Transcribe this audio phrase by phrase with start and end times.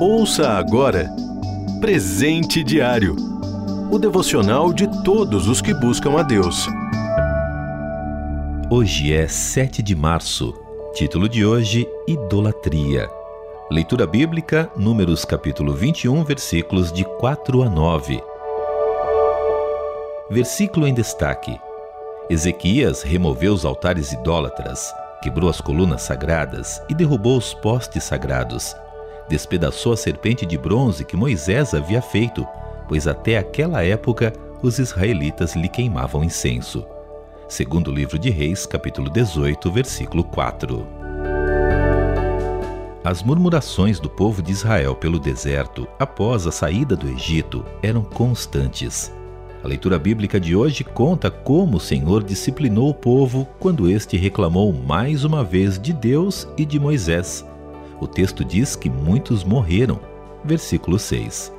[0.00, 1.10] Ouça agora
[1.80, 3.30] Presente Diário
[3.90, 6.68] o devocional de todos os que buscam a Deus.
[8.70, 10.54] Hoje é 7 de março.
[10.94, 13.10] Título de hoje: Idolatria.
[13.68, 18.22] Leitura bíblica, Números capítulo 21, versículos de 4 a 9.
[20.30, 21.58] Versículo em destaque.
[22.28, 28.74] Ezequias removeu os altares idólatras, quebrou as colunas sagradas e derrubou os postes sagrados
[29.30, 32.44] despedaçou a serpente de bronze que Moisés havia feito,
[32.88, 36.84] pois até aquela época os israelitas lhe queimavam incenso.
[37.48, 40.84] Segundo o livro de Reis, capítulo 18, versículo 4.
[43.04, 49.12] As murmurações do povo de Israel pelo deserto após a saída do Egito eram constantes.
[49.62, 54.72] A leitura bíblica de hoje conta como o Senhor disciplinou o povo quando este reclamou
[54.72, 57.44] mais uma vez de Deus e de Moisés
[58.00, 60.00] o texto diz que muitos morreram.
[60.42, 61.52] Versículo 6.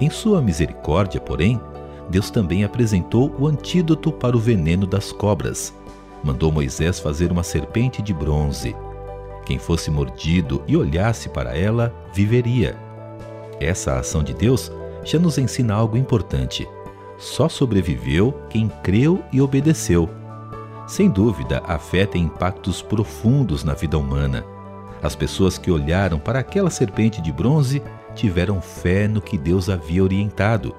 [0.00, 1.60] Em sua misericórdia, porém,
[2.08, 5.74] Deus também apresentou o antídoto para o veneno das cobras.
[6.24, 8.74] Mandou Moisés fazer uma serpente de bronze.
[9.44, 12.76] Quem fosse mordido e olhasse para ela, viveria.
[13.60, 14.72] Essa ação de Deus
[15.04, 16.66] já nos ensina algo importante.
[17.20, 20.10] Só sobreviveu quem creu e obedeceu.
[20.88, 24.44] Sem dúvida, a fé tem impactos profundos na vida humana
[25.02, 27.82] as pessoas que olharam para aquela serpente de bronze
[28.14, 30.74] tiveram fé no que Deus havia orientado.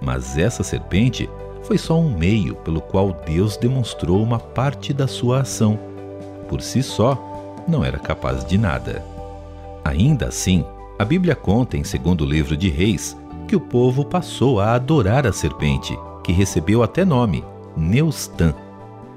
[0.00, 1.28] Mas essa serpente
[1.62, 5.78] foi só um meio pelo qual Deus demonstrou uma parte da sua ação.
[6.48, 7.18] Por si só,
[7.66, 9.04] não era capaz de nada.
[9.84, 10.64] Ainda assim,
[10.98, 13.16] a Bíblia conta em segundo livro de Reis
[13.50, 17.44] que o povo passou a adorar a serpente, que recebeu até nome,
[17.76, 18.54] Neustan.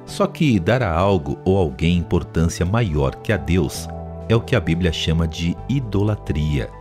[0.07, 3.87] Só que dar a algo ou alguém importância maior que a Deus
[4.27, 6.71] é o que a Bíblia chama de idolatria.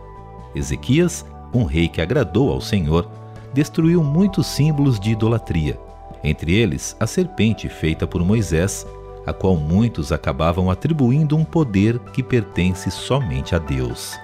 [0.55, 3.07] Ezequias, um rei que agradou ao Senhor,
[3.53, 5.79] destruiu muitos símbolos de idolatria,
[6.23, 8.83] entre eles a serpente feita por Moisés,
[9.27, 14.17] a qual muitos acabavam atribuindo um poder que pertence somente a Deus.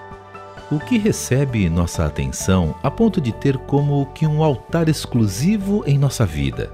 [0.71, 5.97] O que recebe nossa atenção a ponto de ter como que um altar exclusivo em
[5.97, 6.71] nossa vida?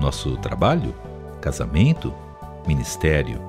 [0.00, 0.92] Nosso trabalho?
[1.40, 2.12] Casamento?
[2.66, 3.40] Ministério?